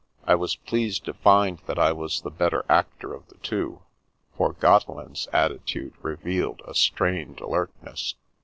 [0.25, 3.83] I was pleased to find that I was the better actor of the two,
[4.35, 8.15] for Gotte land's attitude revealed a strained alertness.